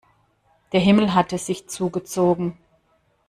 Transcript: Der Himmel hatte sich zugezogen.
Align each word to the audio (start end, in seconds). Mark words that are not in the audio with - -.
Der 0.71 0.79
Himmel 0.79 1.13
hatte 1.13 1.37
sich 1.37 1.69
zugezogen. 1.69 2.57